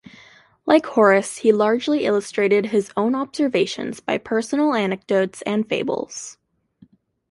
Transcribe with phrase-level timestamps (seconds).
[0.65, 6.39] Like Horace he largely illustrated his own observations by personal anecdotes and fables.